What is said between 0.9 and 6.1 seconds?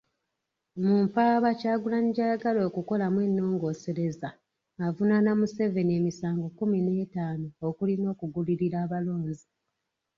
mpaaba, Kyagulanyi gy'ayagala okukolamu ennongoosereza, avunaana Museveni